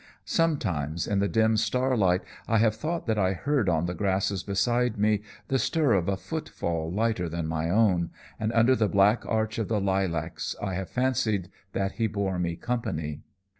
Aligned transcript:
Sometimes, 0.25 1.05
in 1.05 1.19
the 1.19 1.27
dim 1.27 1.57
starlight, 1.57 2.23
I 2.47 2.57
have 2.57 2.75
thought 2.75 3.05
that 3.05 3.19
I 3.19 3.33
heard 3.33 3.69
on 3.69 3.85
the 3.85 3.93
grasses 3.93 4.41
beside 4.41 4.97
me 4.97 5.21
the 5.47 5.59
stir 5.59 5.93
of 5.93 6.09
a 6.09 6.17
footfall 6.17 6.91
lighter 6.91 7.29
than 7.29 7.45
my 7.45 7.69
own, 7.69 8.09
and 8.39 8.51
under 8.53 8.75
the 8.75 8.89
black 8.89 9.23
arch 9.27 9.59
of 9.59 9.67
the 9.67 9.79
lilacs 9.79 10.55
I 10.59 10.73
have 10.73 10.89
fancied 10.89 11.51
that 11.73 11.91
he 11.91 12.07
bore 12.07 12.39
me 12.39 12.55
company. 12.55 13.21